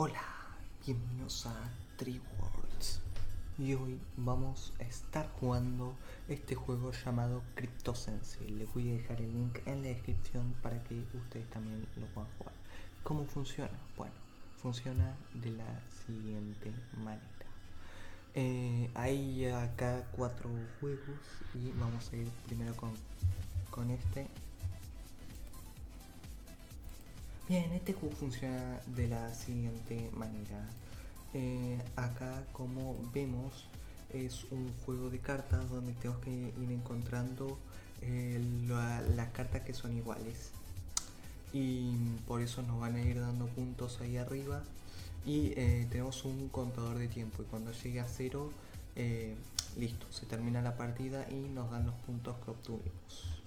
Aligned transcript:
Hola, 0.00 0.22
bienvenidos 0.86 1.44
a 1.46 1.56
Tree 1.96 2.20
Worlds. 2.38 3.00
Y 3.58 3.74
hoy 3.74 3.98
vamos 4.16 4.72
a 4.78 4.84
estar 4.84 5.28
jugando 5.40 5.96
este 6.28 6.54
juego 6.54 6.92
llamado 6.92 7.42
CryptoSense. 7.56 8.48
Les 8.48 8.72
voy 8.72 8.90
a 8.90 8.92
dejar 8.92 9.20
el 9.20 9.32
link 9.32 9.58
en 9.66 9.82
la 9.82 9.88
descripción 9.88 10.54
para 10.62 10.80
que 10.84 11.02
ustedes 11.14 11.50
también 11.50 11.84
lo 11.96 12.06
puedan 12.14 12.30
jugar. 12.38 12.54
¿Cómo 13.02 13.24
funciona? 13.24 13.76
Bueno, 13.96 14.14
funciona 14.62 15.16
de 15.34 15.50
la 15.50 15.80
siguiente 16.06 16.72
manera. 16.96 17.26
Eh, 18.36 18.92
hay 18.94 19.46
acá 19.46 20.06
cuatro 20.12 20.48
juegos 20.78 21.18
y 21.56 21.72
vamos 21.72 22.08
a 22.12 22.16
ir 22.18 22.30
primero 22.46 22.72
con, 22.76 22.92
con 23.72 23.90
este 23.90 24.28
Bien, 27.48 27.72
este 27.72 27.94
juego 27.94 28.14
funciona 28.14 28.78
de 28.94 29.08
la 29.08 29.32
siguiente 29.32 30.10
manera. 30.12 30.68
Eh, 31.32 31.78
acá 31.96 32.44
como 32.52 32.94
vemos 33.14 33.68
es 34.12 34.44
un 34.50 34.70
juego 34.84 35.08
de 35.08 35.18
cartas 35.18 35.70
donde 35.70 35.94
tenemos 35.94 36.22
que 36.22 36.30
ir 36.30 36.70
encontrando 36.70 37.58
eh, 38.02 38.38
las 38.66 39.28
cartas 39.30 39.62
que 39.62 39.72
son 39.72 39.96
iguales. 39.96 40.50
Y 41.54 41.92
por 42.26 42.42
eso 42.42 42.60
nos 42.60 42.80
van 42.80 42.96
a 42.96 43.00
ir 43.00 43.18
dando 43.18 43.46
puntos 43.46 43.98
ahí 44.02 44.18
arriba. 44.18 44.62
Y 45.24 45.54
eh, 45.56 45.86
tenemos 45.90 46.26
un 46.26 46.50
contador 46.50 46.98
de 46.98 47.08
tiempo. 47.08 47.42
Y 47.42 47.46
cuando 47.46 47.72
llegue 47.72 48.00
a 48.00 48.06
cero, 48.06 48.52
listo, 49.78 50.06
se 50.10 50.26
termina 50.26 50.60
la 50.60 50.76
partida 50.76 51.26
y 51.30 51.48
nos 51.48 51.70
dan 51.70 51.86
los 51.86 51.94
puntos 51.94 52.36
que 52.44 52.50
obtuvimos. 52.50 53.38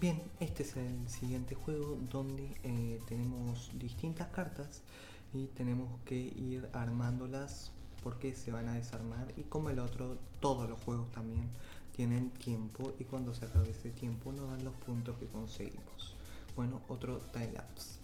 Bien, 0.00 0.22
este 0.40 0.62
es 0.62 0.78
el 0.78 1.10
siguiente 1.10 1.54
juego 1.54 1.98
donde 2.10 2.56
eh, 2.64 2.98
tenemos 3.06 3.70
distintas 3.74 4.28
cartas 4.28 4.80
y 5.34 5.48
tenemos 5.48 5.90
que 6.06 6.16
ir 6.16 6.70
armándolas 6.72 7.70
porque 8.02 8.34
se 8.34 8.50
van 8.50 8.66
a 8.68 8.76
desarmar 8.76 9.30
y 9.36 9.42
como 9.42 9.68
el 9.68 9.78
otro, 9.78 10.16
todos 10.40 10.70
los 10.70 10.80
juegos 10.80 11.12
también 11.12 11.50
tienen 11.94 12.30
tiempo 12.30 12.94
y 12.98 13.04
cuando 13.04 13.34
se 13.34 13.44
acabe 13.44 13.72
ese 13.72 13.90
tiempo 13.90 14.32
nos 14.32 14.48
dan 14.48 14.64
los 14.64 14.72
puntos 14.76 15.18
que 15.18 15.26
conseguimos. 15.26 16.16
Bueno, 16.56 16.80
otro 16.88 17.18
time 17.18 17.52
lapse. 17.52 17.98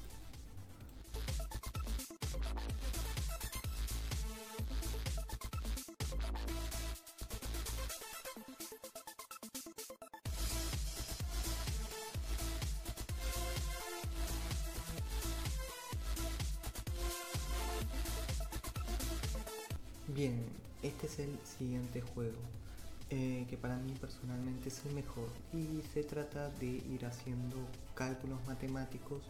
Bien, 20.16 20.42
este 20.82 21.08
es 21.08 21.18
el 21.18 21.38
siguiente 21.44 22.00
juego, 22.00 22.38
eh, 23.10 23.44
que 23.50 23.58
para 23.58 23.76
mí 23.76 23.92
personalmente 24.00 24.70
es 24.70 24.82
el 24.86 24.94
mejor 24.94 25.28
y 25.52 25.82
se 25.92 26.04
trata 26.04 26.48
de 26.58 26.68
ir 26.68 27.04
haciendo 27.04 27.58
cálculos 27.94 28.38
matemáticos 28.46 29.20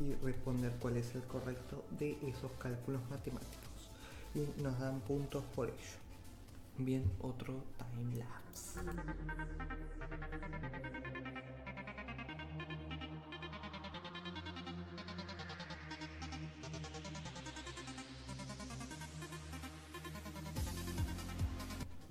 y 0.00 0.14
responder 0.24 0.72
cuál 0.80 0.96
es 0.96 1.14
el 1.14 1.20
correcto 1.24 1.84
de 1.98 2.16
esos 2.22 2.50
cálculos 2.52 3.02
matemáticos 3.10 3.90
y 4.34 4.62
nos 4.62 4.80
dan 4.80 5.00
puntos 5.00 5.44
por 5.54 5.68
ello. 5.68 5.98
Bien, 6.78 7.04
otro 7.20 7.62
time 7.76 8.16
lapse. 8.16 8.80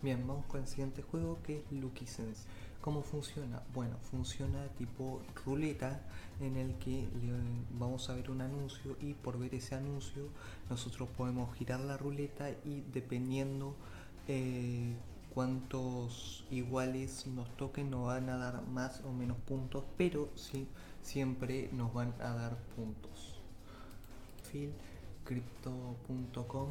Bien, 0.02 0.26
vamos 0.26 0.46
con 0.46 0.62
el 0.62 0.68
siguiente 0.68 1.02
juego 1.02 1.40
que 1.44 1.58
es 1.58 1.72
Lucky 1.74 2.06
Sense. 2.06 2.44
¿Cómo 2.80 3.04
funciona? 3.04 3.62
Bueno, 3.74 3.98
funciona 4.10 4.66
tipo 4.78 5.22
ruleta 5.46 6.00
en 6.40 6.56
el 6.56 6.76
que 6.76 7.06
vamos 7.78 8.10
a 8.10 8.16
ver 8.16 8.32
un 8.32 8.40
anuncio 8.40 8.96
y 9.02 9.14
por 9.14 9.38
ver 9.38 9.54
ese 9.56 9.76
anuncio 9.76 10.30
nosotros 10.70 11.10
podemos 11.18 11.54
girar 11.58 11.82
la 11.82 11.98
ruleta 11.98 12.50
y 12.50 12.82
dependiendo 12.94 13.76
eh, 14.30 14.96
cuántos 15.34 16.46
iguales 16.50 17.28
nos 17.28 17.50
toquen 17.58 17.92
nos 17.92 18.06
van 18.06 18.30
a 18.30 18.38
dar 18.38 18.66
más 18.68 19.02
o 19.02 19.12
menos 19.12 19.38
puntos, 19.40 19.84
pero 19.98 20.30
sí, 20.36 20.66
siempre 21.04 21.70
nos 21.74 21.94
van 21.94 22.14
a 22.22 22.34
dar 22.36 22.56
puntos. 22.78 23.42
Crypto.com 25.26 26.70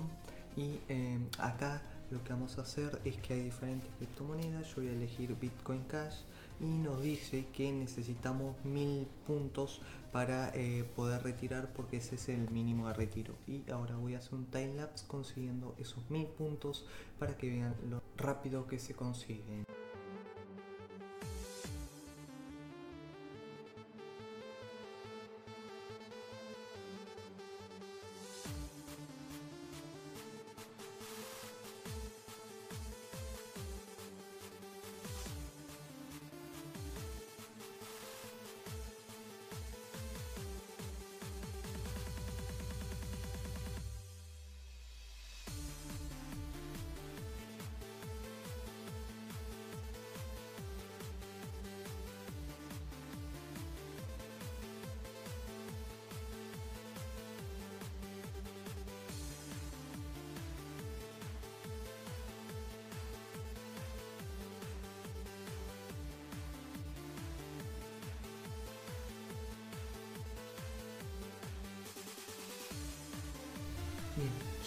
y 0.56 0.80
eh, 0.88 1.18
acá 1.38 1.82
lo 2.10 2.22
que 2.24 2.32
vamos 2.32 2.58
a 2.58 2.62
hacer 2.62 3.00
es 3.04 3.16
que 3.18 3.34
hay 3.34 3.42
diferentes 3.42 3.90
criptomonedas, 3.98 4.68
yo 4.68 4.76
voy 4.76 4.88
a 4.88 4.92
elegir 4.92 5.34
Bitcoin 5.38 5.82
Cash 5.84 6.16
y 6.60 6.64
nos 6.64 7.02
dice 7.02 7.46
que 7.52 7.70
necesitamos 7.70 8.56
mil 8.64 9.06
puntos 9.26 9.80
para 10.12 10.50
eh, 10.54 10.84
poder 10.96 11.22
retirar 11.22 11.72
porque 11.74 11.98
ese 11.98 12.14
es 12.14 12.28
el 12.28 12.50
mínimo 12.50 12.88
de 12.88 12.94
retiro 12.94 13.34
y 13.46 13.62
ahora 13.70 13.96
voy 13.96 14.14
a 14.14 14.18
hacer 14.18 14.34
un 14.34 14.46
time 14.46 14.74
lapse 14.74 15.06
consiguiendo 15.06 15.74
esos 15.78 16.08
mil 16.10 16.26
puntos 16.26 16.86
para 17.18 17.36
que 17.36 17.50
vean 17.50 17.74
lo 17.90 18.02
rápido 18.16 18.66
que 18.66 18.78
se 18.78 18.94
consiguen. 18.94 19.67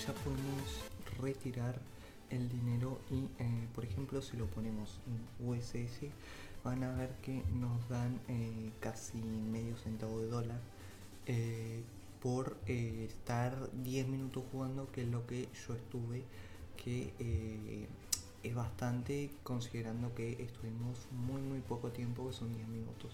Ya 0.07 0.13
podemos 0.13 0.81
retirar 1.21 1.79
el 2.31 2.49
dinero 2.49 2.99
y 3.11 3.25
eh, 3.37 3.67
por 3.75 3.85
ejemplo 3.85 4.21
si 4.21 4.35
lo 4.35 4.47
ponemos 4.47 4.99
en 5.05 5.47
USS 5.47 6.09
van 6.63 6.83
a 6.83 6.91
ver 6.93 7.09
que 7.21 7.43
nos 7.53 7.87
dan 7.87 8.19
eh, 8.27 8.71
casi 8.79 9.19
medio 9.19 9.77
centavo 9.77 10.19
de 10.19 10.27
dólar 10.27 10.59
eh, 11.27 11.83
por 12.19 12.57
estar 12.65 13.69
10 13.83 14.07
minutos 14.07 14.43
jugando 14.51 14.91
que 14.91 15.03
es 15.03 15.07
lo 15.07 15.27
que 15.27 15.49
yo 15.67 15.75
estuve 15.75 16.23
que 16.83 17.13
es 18.43 18.55
bastante 18.55 19.29
considerando 19.43 20.15
que 20.15 20.31
estuvimos 20.41 20.97
muy 21.11 21.41
muy 21.41 21.59
poco 21.59 21.89
tiempo 21.89 22.27
que 22.27 22.33
son 22.33 22.53
10 22.55 22.67
minutos. 22.69 23.11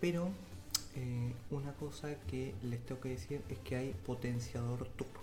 Pero 0.00 0.30
eh, 0.98 1.34
una 1.50 1.74
cosa 1.74 2.18
que 2.22 2.54
les 2.62 2.84
tengo 2.86 3.02
que 3.02 3.10
decir 3.10 3.42
es 3.50 3.58
que 3.58 3.76
hay 3.76 3.92
potenciador 4.06 4.88
turbo, 4.96 5.20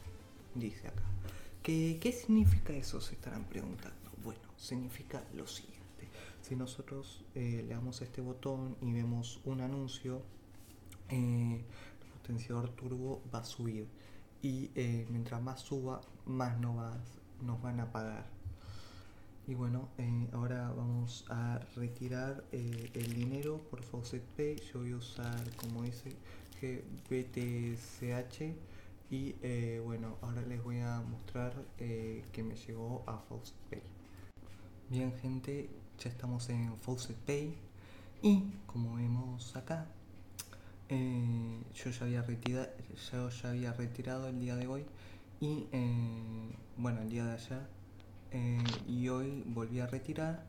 dice 0.53 0.87
acá. 0.87 1.01
¿Qué, 1.63 1.97
¿Qué, 1.99 2.11
significa 2.11 2.73
eso? 2.73 3.01
Se 3.01 3.15
estarán 3.15 3.45
preguntando. 3.45 3.97
Bueno, 4.23 4.41
significa 4.55 5.23
lo 5.33 5.47
siguiente. 5.47 6.07
Si 6.43 6.55
nosotros 6.55 7.25
eh, 7.33 7.63
le 7.67 7.73
damos 7.73 8.01
a 8.01 8.03
este 8.03 8.21
botón 8.21 8.77
y 8.81 8.91
vemos 8.91 9.39
un 9.45 9.61
anuncio, 9.61 10.21
eh, 11.09 11.63
el 12.01 12.07
potenciador 12.19 12.69
turbo 12.69 13.23
va 13.33 13.39
a 13.39 13.45
subir. 13.45 13.87
Y 14.43 14.69
mientras 15.09 15.41
más 15.41 15.61
suba, 15.61 16.01
más 16.25 16.59
nos, 16.59 16.75
nos 17.41 17.61
van 17.61 17.79
a 17.79 17.91
pagar. 17.91 18.25
Y 19.45 19.55
bueno, 19.55 19.89
eh, 19.97 20.29
ahora 20.31 20.71
vamos 20.71 21.25
a 21.29 21.59
retirar 21.75 22.45
eh, 22.53 22.89
el 22.93 23.13
dinero 23.13 23.59
por 23.69 23.83
Faucet 23.83 24.23
Pay. 24.37 24.55
Yo 24.71 24.79
voy 24.79 24.93
a 24.93 24.95
usar, 24.95 25.53
como 25.57 25.83
dice, 25.83 26.15
GBTCH 26.61 28.55
y 29.11 29.35
eh, 29.43 29.81
bueno 29.83 30.17
ahora 30.21 30.41
les 30.43 30.63
voy 30.63 30.79
a 30.79 31.01
mostrar 31.01 31.53
que 31.77 32.41
me 32.41 32.55
llegó 32.55 33.03
a 33.05 33.17
Faucet 33.17 33.57
Pay. 33.69 33.81
Bien 34.89 35.13
gente 35.21 35.69
ya 35.99 36.09
estamos 36.09 36.47
en 36.47 36.77
Faucet 36.77 37.17
Pay. 37.17 37.53
Y 38.21 38.45
como 38.65 38.95
vemos 38.95 39.53
acá 39.57 39.87
yo 40.89 41.89
ya 41.89 42.05
había 42.05 42.21
retirado 42.21 42.69
yo 43.11 43.29
ya 43.29 43.49
había 43.49 43.73
retirado 43.73 44.29
el 44.29 44.39
día 44.39 44.55
de 44.55 44.67
hoy. 44.67 44.85
Y 45.41 45.67
bueno 46.77 47.01
el 47.01 47.09
día 47.09 47.25
de 47.25 47.33
ayer 47.33 47.82
y 48.87 49.09
hoy 49.09 49.43
volví 49.47 49.79
a 49.79 49.87
retirar 49.87 50.45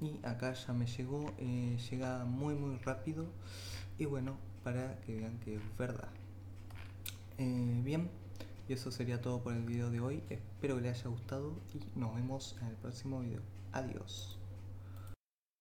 y 0.00 0.18
acá 0.26 0.52
ya 0.52 0.72
me 0.72 0.86
llegó 0.86 1.34
llega 1.36 2.24
muy 2.24 2.54
muy 2.54 2.78
rápido 2.78 3.26
y 3.98 4.04
bueno 4.06 4.36
para 4.64 5.00
que 5.00 5.16
vean 5.16 5.38
que 5.38 5.56
es 5.56 5.62
verdad 5.76 6.10
eh, 7.40 7.80
bien, 7.84 8.10
y 8.68 8.72
eso 8.72 8.90
sería 8.90 9.20
todo 9.22 9.40
por 9.40 9.54
el 9.54 9.62
video 9.62 9.90
de 9.90 10.00
hoy. 10.00 10.22
Espero 10.28 10.76
que 10.76 10.82
les 10.82 10.98
haya 10.98 11.08
gustado 11.08 11.54
y 11.72 11.98
nos 11.98 12.14
vemos 12.16 12.56
en 12.60 12.66
el 12.66 12.74
próximo 12.74 13.20
video. 13.20 13.42
Adiós. 13.72 14.37